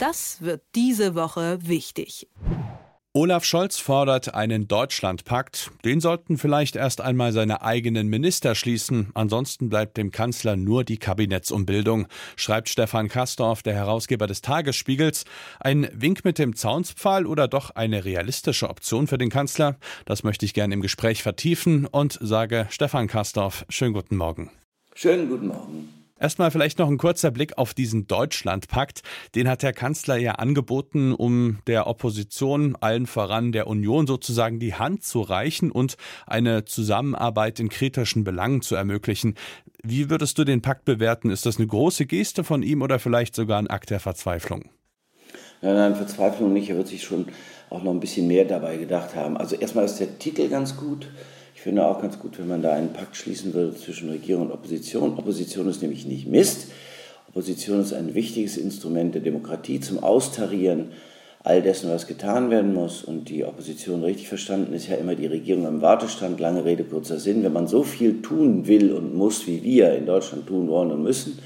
[0.00, 2.26] Das wird diese Woche wichtig.
[3.12, 5.72] Olaf Scholz fordert einen Deutschlandpakt.
[5.84, 9.10] Den sollten vielleicht erst einmal seine eigenen Minister schließen.
[9.12, 15.26] Ansonsten bleibt dem Kanzler nur die Kabinettsumbildung, schreibt Stefan Kastorf, der Herausgeber des Tagesspiegels.
[15.58, 19.76] Ein Wink mit dem Zaunspfahl oder doch eine realistische Option für den Kanzler?
[20.06, 24.50] Das möchte ich gerne im Gespräch vertiefen und sage Stefan Kastorf, schönen guten Morgen.
[24.94, 25.99] Schönen guten Morgen.
[26.20, 29.00] Erstmal vielleicht noch ein kurzer Blick auf diesen Deutschlandpakt.
[29.34, 34.74] Den hat der Kanzler ja angeboten, um der Opposition, allen voran der Union sozusagen die
[34.74, 35.96] Hand zu reichen und
[36.26, 39.34] eine Zusammenarbeit in kritischen Belangen zu ermöglichen.
[39.82, 41.30] Wie würdest du den Pakt bewerten?
[41.30, 44.68] Ist das eine große Geste von ihm oder vielleicht sogar ein Akt der Verzweiflung?
[45.62, 46.68] Nein, nein, Verzweiflung nicht.
[46.68, 47.26] Er wird sich schon
[47.70, 49.38] auch noch ein bisschen mehr dabei gedacht haben.
[49.38, 51.08] Also erstmal ist der Titel ganz gut.
[51.60, 54.52] Ich finde auch ganz gut, wenn man da einen Pakt schließen würde zwischen Regierung und
[54.52, 55.18] Opposition.
[55.18, 56.68] Opposition ist nämlich nicht Mist.
[57.28, 60.92] Opposition ist ein wichtiges Instrument der Demokratie zum Austarieren
[61.44, 63.04] all dessen, was getan werden muss.
[63.04, 66.40] Und die Opposition richtig verstanden ist ja immer die Regierung am Wartestand.
[66.40, 67.44] Lange Rede, kurzer Sinn.
[67.44, 71.02] Wenn man so viel tun will und muss, wie wir in Deutschland tun wollen und
[71.02, 71.40] müssen,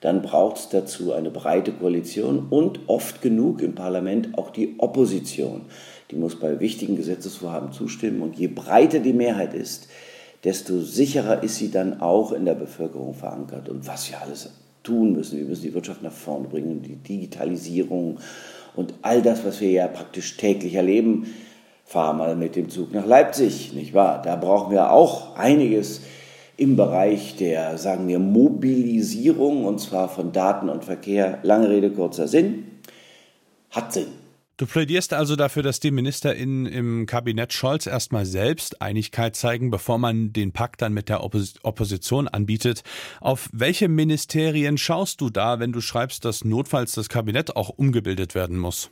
[0.00, 5.62] dann braucht es dazu eine breite Koalition und oft genug im Parlament auch die Opposition
[6.10, 8.22] die muss bei wichtigen Gesetzesvorhaben zustimmen.
[8.22, 9.88] Und je breiter die Mehrheit ist,
[10.44, 13.68] desto sicherer ist sie dann auch in der Bevölkerung verankert.
[13.68, 14.50] Und was wir alles
[14.82, 18.18] tun müssen, wir müssen die Wirtschaft nach vorne bringen, die Digitalisierung
[18.74, 21.26] und all das, was wir ja praktisch täglich erleben.
[21.84, 24.22] Fahr mal mit dem Zug nach Leipzig, nicht wahr?
[24.22, 26.02] Da brauchen wir auch einiges
[26.58, 31.38] im Bereich der, sagen wir, Mobilisierung, und zwar von Daten und Verkehr.
[31.44, 32.64] Lange Rede, kurzer Sinn.
[33.70, 34.08] Hat Sinn.
[34.56, 39.98] Du plädierst also dafür, dass die MinisterInnen im Kabinett Scholz erstmal selbst Einigkeit zeigen, bevor
[39.98, 42.82] man den Pakt dann mit der Oppos Opposition anbietet.
[43.20, 48.34] Auf welche Ministerien schaust du da, wenn du schreibst, dass notfalls das Kabinett auch umgebildet
[48.34, 48.90] werden muss?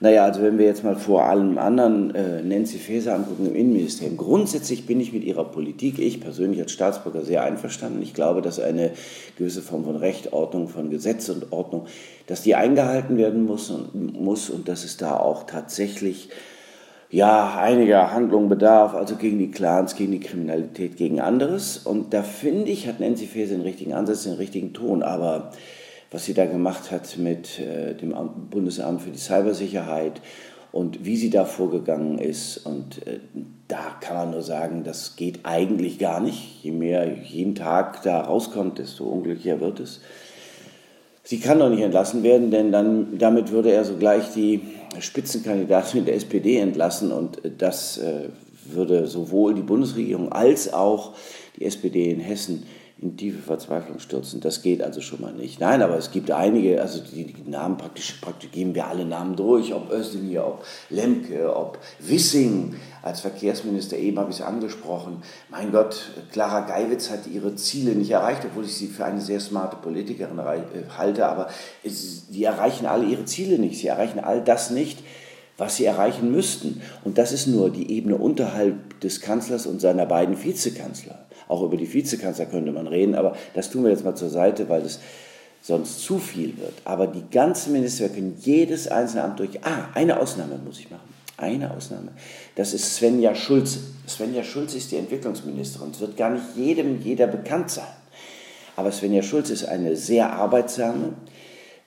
[0.00, 4.16] Naja, also wenn wir jetzt mal vor allem anderen äh, Nancy Faeser angucken im Innenministerium.
[4.16, 8.00] Grundsätzlich bin ich mit ihrer Politik, ich persönlich als Staatsbürger, sehr einverstanden.
[8.02, 8.92] Ich glaube, dass eine
[9.36, 11.86] gewisse Form von Rechtordnung, von Gesetz und Ordnung,
[12.26, 16.30] dass die eingehalten werden muss und, muss und dass es da auch tatsächlich
[17.10, 21.78] ja, einiger Handlungen bedarf, also gegen die Clans, gegen die Kriminalität, gegen anderes.
[21.78, 25.02] Und da finde ich, hat Nancy Faeser den richtigen Ansatz, den richtigen Ton.
[25.02, 25.50] Aber
[26.10, 28.14] was sie da gemacht hat mit äh, dem
[28.50, 30.20] Bundesamt für die Cybersicherheit
[30.72, 32.58] und wie sie da vorgegangen ist.
[32.58, 33.20] Und äh,
[33.68, 36.62] da kann man nur sagen, das geht eigentlich gar nicht.
[36.64, 40.00] Je mehr jeden Tag da rauskommt, desto unglücklicher wird es.
[41.22, 44.62] Sie kann doch nicht entlassen werden, denn dann, damit würde er sogleich die
[44.98, 48.30] Spitzenkandidatin der SPD entlassen und das äh,
[48.64, 51.12] würde sowohl die Bundesregierung als auch
[51.56, 52.64] die SPD in Hessen
[53.00, 54.40] in tiefe Verzweiflung stürzen.
[54.40, 55.58] Das geht also schon mal nicht.
[55.58, 59.36] Nein, aber es gibt einige, also die, die Namen praktisch, praktisch geben wir alle Namen
[59.36, 65.22] durch, ob Özdemir, ob Lemke, ob Wissing als Verkehrsminister, eben habe ich es angesprochen.
[65.48, 69.40] Mein Gott, Clara Geiwitz hat ihre Ziele nicht erreicht, obwohl ich sie für eine sehr
[69.40, 70.62] smarte Politikerin äh,
[70.98, 71.48] halte, aber
[71.82, 73.80] es, die erreichen alle ihre Ziele nicht.
[73.80, 74.98] Sie erreichen all das nicht,
[75.56, 76.82] was sie erreichen müssten.
[77.02, 81.26] Und das ist nur die Ebene unterhalb des Kanzlers und seiner beiden Vizekanzler.
[81.50, 84.68] Auch über die Vizekanzler könnte man reden, aber das tun wir jetzt mal zur Seite,
[84.68, 85.00] weil das
[85.60, 86.74] sonst zu viel wird.
[86.84, 89.64] Aber die ganzen Minister können jedes einzelne Amt durch.
[89.64, 91.12] Ah, eine Ausnahme muss ich machen.
[91.36, 92.12] Eine Ausnahme.
[92.54, 93.80] Das ist Svenja Schulze.
[94.06, 95.90] Svenja Schulze ist die Entwicklungsministerin.
[95.90, 97.84] Es wird gar nicht jedem, jeder bekannt sein.
[98.76, 101.14] Aber Svenja Schulze ist eine sehr arbeitsame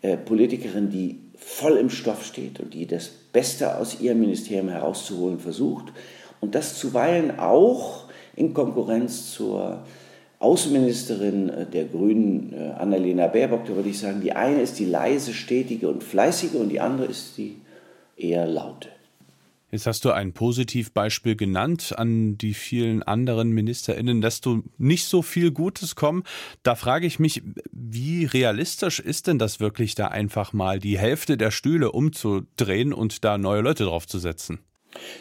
[0.01, 5.39] äh, Politikerin, die voll im Stoff steht und die das Beste aus ihrem Ministerium herauszuholen
[5.39, 5.85] versucht.
[6.41, 8.02] Und das zuweilen auch
[8.35, 9.83] in Konkurrenz zur
[10.39, 14.85] Außenministerin äh, der Grünen, äh, Annalena Baerbock, da würde ich sagen, die eine ist die
[14.85, 17.57] leise, stetige und fleißige und die andere ist die
[18.17, 18.89] eher laute.
[19.71, 25.23] Jetzt hast du ein Positivbeispiel genannt an die vielen anderen MinisterInnen, dass du nicht so
[25.23, 26.23] viel Gutes kommen.
[26.61, 27.41] Da frage ich mich,
[27.71, 33.23] wie realistisch ist denn das wirklich, da einfach mal die Hälfte der Stühle umzudrehen und
[33.23, 34.59] da neue Leute draufzusetzen?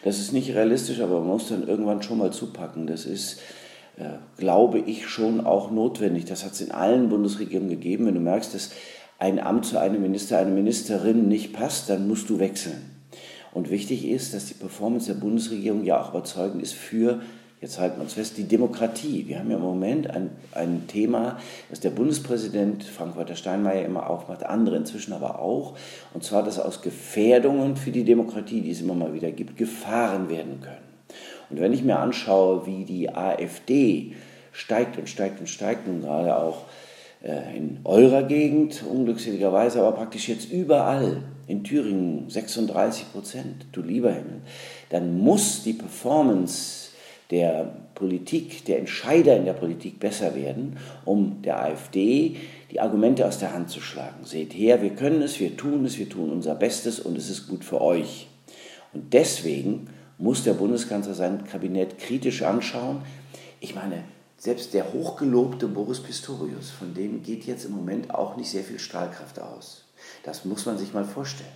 [0.04, 2.86] Das ist nicht realistisch, aber man muss dann irgendwann schon mal zupacken.
[2.86, 3.40] Das ist,
[3.96, 6.24] äh, glaube ich, schon auch notwendig.
[6.24, 8.06] Das hat es in allen Bundesregierungen gegeben.
[8.06, 8.70] Wenn du merkst, dass
[9.18, 12.90] ein Amt zu einem Minister, einer Ministerin nicht passt, dann musst du wechseln.
[13.52, 17.20] Und wichtig ist, dass die Performance der Bundesregierung ja auch überzeugend ist für
[17.62, 19.26] jetzt halten wir uns fest, die Demokratie.
[19.28, 21.38] Wir haben ja im Moment ein, ein Thema,
[21.70, 25.76] das der Bundespräsident Frank-Walter Steinmeier immer aufmacht, andere inzwischen aber auch,
[26.12, 30.28] und zwar, dass aus Gefährdungen für die Demokratie, die es immer mal wieder gibt, gefahren
[30.28, 30.92] werden können.
[31.50, 34.16] Und wenn ich mir anschaue, wie die AfD
[34.50, 36.64] steigt und steigt und steigt, nun gerade auch
[37.22, 44.10] äh, in eurer Gegend, unglückseligerweise, aber praktisch jetzt überall, in Thüringen 36 Prozent, du lieber
[44.10, 44.40] Himmel,
[44.90, 46.91] dann muss die Performance
[47.32, 52.36] der Politik, der Entscheider in der Politik besser werden, um der AfD
[52.70, 54.24] die Argumente aus der Hand zu schlagen.
[54.24, 57.48] Seht her, wir können es, wir tun es, wir tun unser Bestes und es ist
[57.48, 58.28] gut für euch.
[58.92, 59.88] Und deswegen
[60.18, 63.02] muss der Bundeskanzler sein Kabinett kritisch anschauen.
[63.60, 64.04] Ich meine,
[64.36, 68.78] selbst der hochgelobte Boris Pistorius, von dem geht jetzt im Moment auch nicht sehr viel
[68.78, 69.84] Strahlkraft aus.
[70.24, 71.48] Das muss man sich mal vorstellen.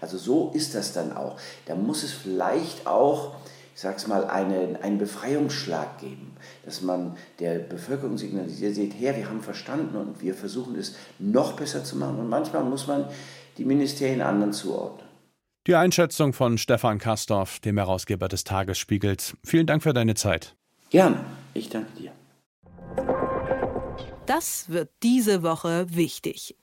[0.00, 1.36] Also so ist das dann auch.
[1.66, 3.36] Da muss es vielleicht auch,
[3.80, 6.36] ich sag's mal, einen, einen Befreiungsschlag geben,
[6.66, 11.54] dass man der Bevölkerung signalisiert, seht her, wir haben verstanden und wir versuchen es noch
[11.54, 12.18] besser zu machen.
[12.18, 13.06] Und manchmal muss man
[13.56, 15.08] die Ministerien anderen zuordnen.
[15.66, 19.34] Die Einschätzung von Stefan Kastorf, dem Herausgeber des Tagesspiegels.
[19.42, 20.56] Vielen Dank für deine Zeit.
[20.90, 21.24] Gerne,
[21.54, 22.12] ich danke dir.
[24.26, 26.54] Das wird diese Woche wichtig.